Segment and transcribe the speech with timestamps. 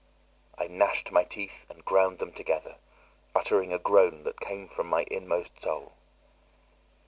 [0.57, 2.77] I gnashed my teeth and ground them together,
[3.35, 5.93] uttering a groan that came from my inmost soul.